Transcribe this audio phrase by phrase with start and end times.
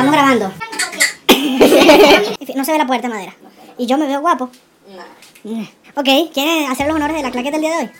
[0.00, 0.52] Estamos grabando.
[2.56, 3.34] no se ve la puerta de madera.
[3.76, 4.50] Y yo me veo guapo.
[5.44, 5.60] No.
[5.94, 7.90] Ok, ¿quieren hacer los honores de la claqueta el día de hoy?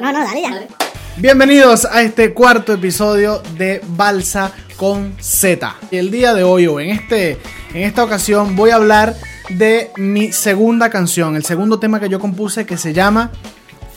[0.00, 0.68] No, no, dale ya.
[1.16, 5.74] Bienvenidos a este cuarto episodio de Balsa con Z.
[5.90, 7.32] El día de hoy o en, este,
[7.72, 9.16] en esta ocasión voy a hablar
[9.48, 13.32] de mi segunda canción, el segundo tema que yo compuse que se llama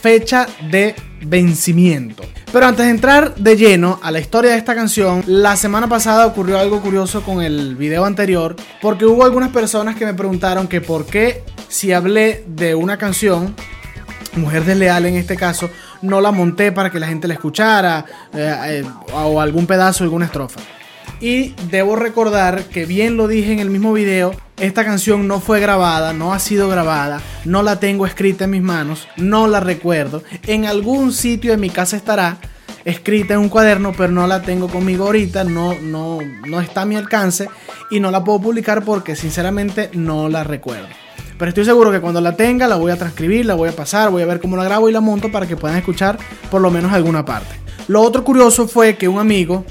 [0.01, 2.23] Fecha de Vencimiento.
[2.51, 6.25] Pero antes de entrar de lleno a la historia de esta canción, la semana pasada
[6.25, 10.79] ocurrió algo curioso con el video anterior, porque hubo algunas personas que me preguntaron que
[10.79, 13.53] por qué si hablé de una canción,
[14.37, 15.69] Mujer desleal en este caso,
[16.01, 20.25] no la monté para que la gente la escuchara, eh, eh, o algún pedazo, alguna
[20.25, 20.59] estrofa.
[21.19, 25.59] Y debo recordar que bien lo dije en el mismo video, esta canción no fue
[25.59, 30.23] grabada, no ha sido grabada, no la tengo escrita en mis manos, no la recuerdo.
[30.47, 32.37] En algún sitio de mi casa estará
[32.83, 36.85] escrita en un cuaderno, pero no la tengo conmigo ahorita, no, no, no está a
[36.85, 37.49] mi alcance
[37.91, 40.87] y no la puedo publicar porque sinceramente no la recuerdo.
[41.37, 44.09] Pero estoy seguro que cuando la tenga la voy a transcribir, la voy a pasar,
[44.09, 46.17] voy a ver cómo la grabo y la monto para que puedan escuchar
[46.49, 47.59] por lo menos alguna parte.
[47.87, 49.63] Lo otro curioso fue que un amigo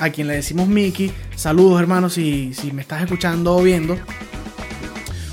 [0.00, 3.96] a quien le decimos Mickey, saludos hermanos si, si me estás escuchando o viendo,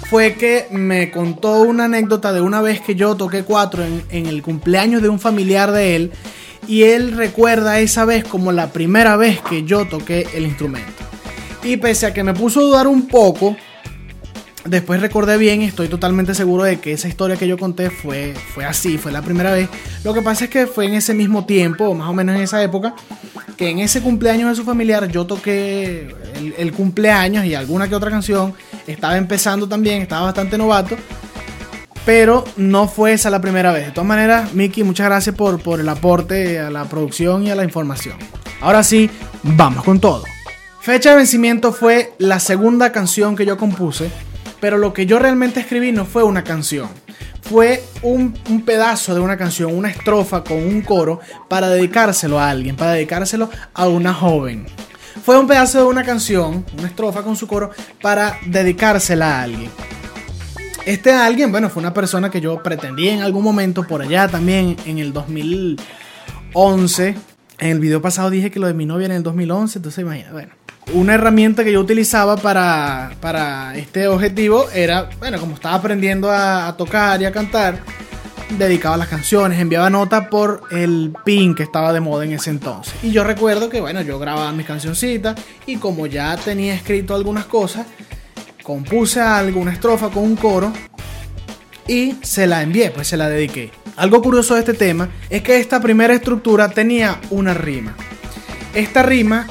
[0.09, 4.27] fue que me contó una anécdota de una vez que yo toqué cuatro en, en,
[4.27, 6.11] el cumpleaños de un familiar de él
[6.67, 10.91] y él recuerda esa vez como la primera vez que yo toqué el instrumento.
[11.63, 13.55] Y pese a que me puso a dudar un poco,
[14.65, 18.33] después recordé bien y estoy totalmente seguro de que esa historia que yo conté fue,
[18.53, 19.69] fue así, fue la primera vez.
[20.03, 22.61] Lo que pasa es que fue en ese mismo tiempo, más o menos en esa
[22.63, 22.95] época,
[23.57, 26.13] que en ese cumpleaños de su familiar yo toqué
[26.57, 28.53] el, cumpleaños y alguna que otra canción.
[28.87, 30.95] Estaba empezando también, estaba bastante novato.
[32.05, 33.85] Pero no fue esa la primera vez.
[33.85, 37.55] De todas maneras, Miki, muchas gracias por, por el aporte a la producción y a
[37.55, 38.17] la información.
[38.59, 39.09] Ahora sí,
[39.43, 40.23] vamos con todo.
[40.81, 44.11] Fecha de vencimiento fue la segunda canción que yo compuse,
[44.59, 46.89] pero lo que yo realmente escribí no fue una canción
[47.43, 48.33] fue un,
[48.65, 51.19] pedazo de una canción, una estrofa con un coro
[51.49, 54.65] para dedicárselo a alguien, para dedicárselo a una joven.
[55.23, 59.69] Fue un pedazo de una canción, una estrofa con su coro, para dedicársela a alguien.
[60.85, 64.75] Este alguien, bueno, fue una persona que yo pretendí en algún momento por allá también
[64.85, 67.15] en el 2011.
[67.59, 70.31] En el video pasado dije que lo de mi novia en el 2011, entonces imagina,
[70.31, 76.75] bueno una herramienta que yo utilizaba para, este objetivo era, bueno, como estaba aprendiendo a,
[76.77, 77.79] tocar y a cantar,
[78.57, 82.93] dedicaba las canciones, enviaba nota por el pin que estaba de moda en ese entonces.
[83.01, 85.35] Y yo recuerdo que, bueno, yo grababa mis cancioncitas
[85.65, 87.87] y como ya tenía escrito algunas cosas,
[88.61, 90.71] compuse alguna estrofa con un coro
[91.87, 93.71] y se la envié, pues se la dediqué.
[93.95, 97.95] Algo curioso de este tema es que esta primera estructura tenía una rima.
[98.73, 99.47] Esta rima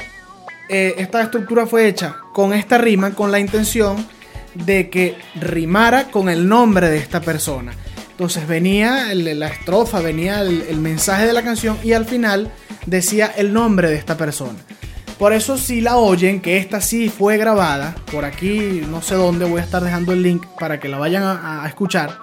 [0.68, 4.06] eh, esta estructura fue hecha con esta rima, con la intención
[4.54, 7.72] de que rimara con el nombre de esta persona.
[8.10, 12.52] Entonces venía la estrofa, venía el, mensaje de la canción y al final
[12.86, 14.58] decía el nombre de esta persona.
[15.18, 19.44] Por eso si la oyen, que esta sí fue grabada, por aquí no sé dónde
[19.44, 22.18] voy a estar dejando el link para que la vayan a escuchar.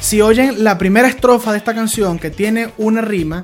[0.00, 3.42] Si oyen la primera estrofa de esta canción que tiene una rima,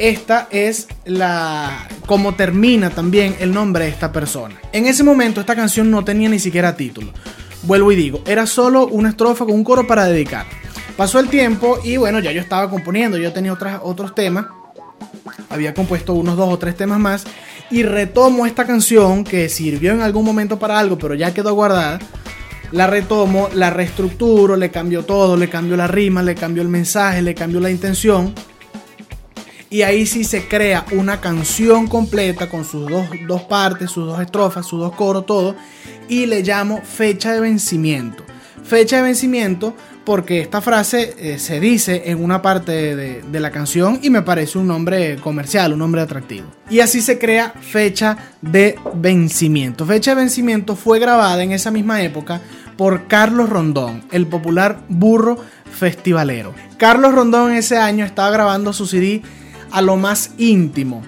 [0.00, 4.56] esta es la como termina también el nombre de esta persona.
[4.72, 7.12] En ese momento esta canción no tenía ni siquiera título.
[7.64, 10.46] Vuelvo y digo, era solo una estrofa con un coro para dedicar.
[10.96, 14.46] Pasó el tiempo y bueno, ya yo estaba componiendo, yo tenía otras, otros temas.
[15.50, 17.24] Había compuesto unos dos o tres temas más
[17.70, 21.98] y retomo esta canción que sirvió en algún momento para algo, pero ya quedó guardada.
[22.72, 27.20] La retomo, la reestructuro, le cambio todo, le cambio la rima, le cambio el mensaje,
[27.20, 28.32] le cambio la intención
[29.70, 32.90] y ahí sí se crea una canción completa con sus
[33.26, 35.54] dos, partes, sus dos estrofas, sus dos coros, todo.
[36.08, 38.24] Y le llamo fecha de vencimiento.
[38.64, 43.52] Fecha de vencimiento porque esta frase eh, se dice en una parte de, de, la
[43.52, 46.48] canción y me parece un nombre comercial, un nombre atractivo.
[46.68, 49.86] Y así se crea fecha de vencimiento.
[49.86, 52.40] Fecha de vencimiento fue grabada en esa misma época
[52.76, 55.38] por Carlos Rondón, el popular burro
[55.70, 56.54] festivalero.
[56.76, 59.22] Carlos Rondón en ese año estaba grabando su CD
[59.70, 61.02] a lo más íntimo,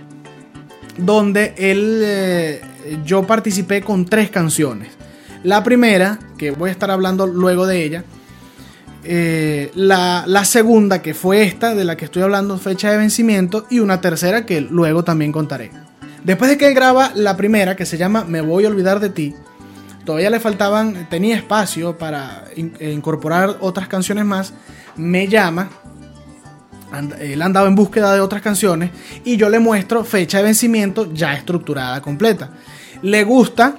[0.96, 2.62] donde él, eh,
[3.04, 4.92] yo participé con tres canciones.
[5.42, 8.04] La primera, que voy a estar hablando luego de ella,
[9.04, 13.80] eh, la, segunda, que fue esta, de la que estoy hablando, fecha de vencimiento, y
[13.80, 15.70] una tercera que luego también contaré.
[16.22, 19.10] Después de que él graba la primera, que se llama Me voy a olvidar de
[19.10, 19.34] ti,
[20.04, 24.54] todavía le faltaban, tenía espacio para incorporar otras canciones más,
[24.94, 25.70] me llama
[27.20, 28.90] él andaba en búsqueda de otras canciones
[29.24, 32.50] y yo le muestro fecha de vencimiento ya estructurada completa.
[33.02, 33.76] Le gusta,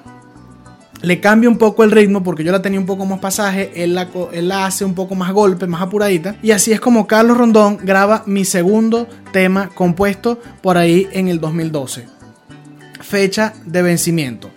[1.02, 3.94] le cambia un poco el ritmo porque yo la tenía un poco más pasaje, él
[3.94, 6.36] la, él la hace un poco más golpe, más apuradita.
[6.42, 11.40] Y así es como Carlos Rondón graba mi segundo tema compuesto por ahí en el
[11.40, 12.08] 2012.
[13.02, 14.50] Fecha de vencimiento.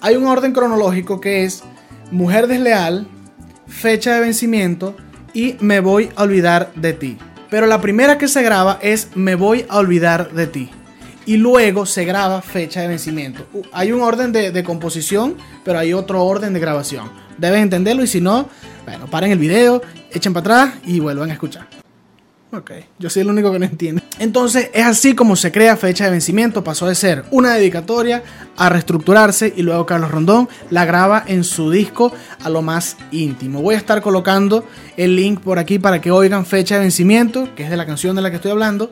[0.00, 1.62] Hay un orden cronológico que es
[2.10, 3.06] Mujer desleal,
[3.68, 4.96] fecha de vencimiento
[5.32, 7.18] y Me voy a olvidar de ti.
[7.50, 10.70] Pero la primera que se graba es Me voy a olvidar de ti.
[11.26, 13.46] Y luego se graba fecha de vencimiento.
[13.52, 17.10] Uh, hay un orden de, composición, pero hay otro orden de grabación.
[17.38, 18.48] Deben entenderlo y si no,
[18.84, 21.68] bueno, paren el video, echen para atrás y vuelvan a escuchar.
[22.52, 24.02] Ok, yo soy el único que no entiende.
[24.18, 26.64] Entonces es así como se crea fecha de vencimiento.
[26.64, 28.24] Pasó de ser una dedicatoria
[28.56, 32.12] a reestructurarse y luego Carlos Rondón la graba en su disco
[32.42, 33.62] a lo más íntimo.
[33.62, 34.64] Voy a estar colocando
[34.96, 38.16] el link por aquí para que oigan fecha de vencimiento, que es de la canción
[38.16, 38.90] de la que estoy hablando.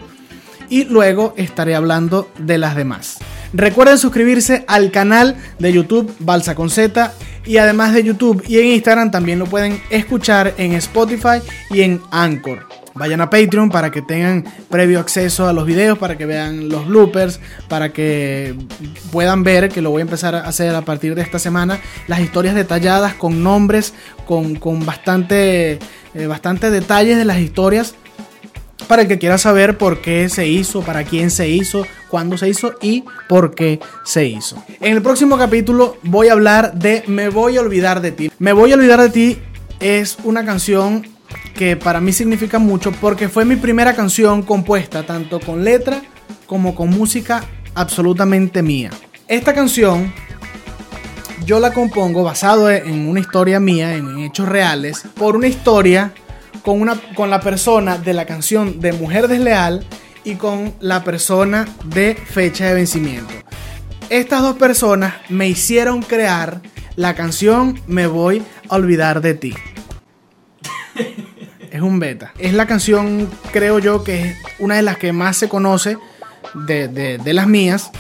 [0.71, 3.19] Y luego estaré hablando de las demás.
[3.53, 7.13] Recuerden suscribirse al canal de YouTube Balsa con Z
[7.45, 11.41] y además de YouTube y en Instagram también lo pueden escuchar en Spotify
[11.71, 12.78] y en Anchor.
[12.99, 16.87] Vayan a Patreon para que tengan previo acceso a los videos, para que vean los
[16.87, 18.55] bloopers, para que
[19.13, 22.21] puedan ver, que lo voy a empezar a hacer a partir de esta semana, las
[22.21, 23.95] historias detalladas con nombres,
[24.27, 25.79] con, bastante,
[26.15, 27.95] eh, bastante detalles de las historias
[28.89, 32.49] para el que quiera saber por qué se hizo, para quién se hizo, cuándo se
[32.49, 34.63] hizo y por qué se hizo.
[34.81, 38.33] En el próximo capítulo voy a hablar de Me voy a olvidar de ti.
[38.39, 39.39] Me voy a olvidar de ti
[39.81, 41.07] es una canción
[41.59, 46.01] que para mí significa mucho porque fue mi primera canción compuesta tanto con letra
[46.47, 47.43] como con música
[47.75, 48.91] absolutamente mía.
[49.27, 50.15] Esta canción
[51.45, 56.13] yo la compongo basado en una historia mía, en hechos reales, por una historia
[56.63, 59.85] con, una, con la persona de la canción de Mujer Desleal
[60.23, 63.35] y con la persona de Fecha de Vencimiento.
[64.11, 66.63] Estas dos personas me hicieron crear
[66.95, 69.55] la canción Me voy a olvidar de ti
[71.79, 72.33] es un beta.
[72.39, 75.97] Es la canción, creo yo, que es una de las que más se conoce
[76.55, 77.91] de, las mías.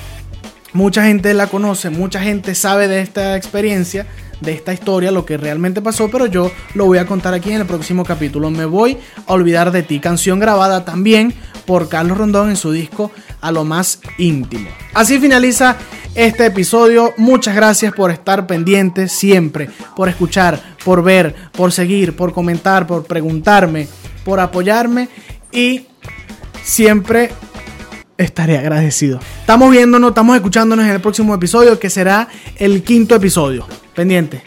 [0.73, 4.07] Mucha gente la conoce, mucha gente sabe de esta experiencia,
[4.41, 7.61] de esta historia, lo que realmente pasó, pero yo lo voy a contar aquí en
[7.61, 8.51] el próximo capítulo.
[8.51, 11.33] Me voy a olvidar de ti, canción grabada también
[11.65, 13.11] por Carlos Rondón en su disco
[13.41, 14.69] A lo más íntimo.
[14.95, 15.77] Así finaliza
[16.19, 17.15] este episodio.
[17.17, 23.05] Muchas gracias por estar pendientes siempre, por escuchar, por ver, por seguir, por comentar, por
[23.07, 23.87] preguntarme,
[24.25, 25.09] por apoyarme
[25.53, 25.87] y
[26.65, 27.31] siempre
[28.17, 29.21] estaré agradecido.
[29.41, 32.27] Estamos viéndonos, estamos escuchándonos en el próximo episodio que será
[32.57, 33.65] el quinto episodio.
[33.95, 34.43] Pendiente.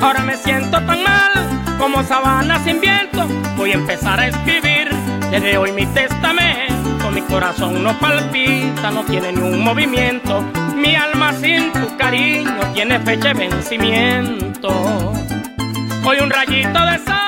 [0.00, 3.26] Ahora me siento tan mal como sabana sin viento.
[3.58, 4.88] Voy a empezar a escribir
[5.30, 6.63] desde hoy mi testamento.
[7.34, 10.40] Mi corazón no palpita, no tiene ni un movimiento.
[10.76, 14.70] Mi alma sin tu cariño tiene fecha de vencimiento.
[16.04, 17.23] Hoy un rayito de sal